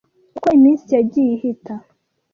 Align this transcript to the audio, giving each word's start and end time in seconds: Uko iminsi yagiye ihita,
Uko 0.37 0.47
iminsi 0.57 0.85
yagiye 0.95 1.29
ihita, 1.37 1.73